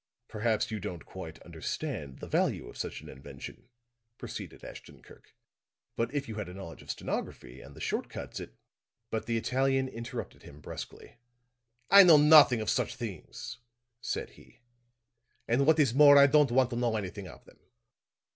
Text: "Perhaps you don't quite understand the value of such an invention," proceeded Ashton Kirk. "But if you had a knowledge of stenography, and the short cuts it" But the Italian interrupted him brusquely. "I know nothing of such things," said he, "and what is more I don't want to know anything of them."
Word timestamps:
"Perhaps 0.27 0.71
you 0.71 0.79
don't 0.79 1.05
quite 1.05 1.37
understand 1.43 2.17
the 2.21 2.27
value 2.27 2.67
of 2.67 2.75
such 2.75 3.01
an 3.01 3.07
invention," 3.07 3.69
proceeded 4.17 4.63
Ashton 4.63 5.03
Kirk. 5.03 5.35
"But 5.95 6.11
if 6.11 6.27
you 6.27 6.33
had 6.37 6.49
a 6.49 6.55
knowledge 6.55 6.81
of 6.81 6.89
stenography, 6.89 7.61
and 7.61 7.75
the 7.75 7.81
short 7.81 8.09
cuts 8.09 8.39
it" 8.39 8.55
But 9.11 9.27
the 9.27 9.37
Italian 9.37 9.87
interrupted 9.87 10.41
him 10.41 10.59
brusquely. 10.59 11.17
"I 11.91 12.01
know 12.01 12.17
nothing 12.17 12.61
of 12.61 12.69
such 12.71 12.95
things," 12.95 13.59
said 14.01 14.31
he, 14.31 14.61
"and 15.47 15.67
what 15.67 15.77
is 15.77 15.93
more 15.93 16.17
I 16.17 16.25
don't 16.25 16.49
want 16.49 16.71
to 16.71 16.75
know 16.77 16.95
anything 16.97 17.27
of 17.27 17.45
them." 17.45 17.59